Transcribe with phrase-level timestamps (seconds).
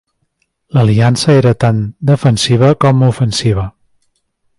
[0.77, 3.67] L'aliança era tant defensiva com ofensiva.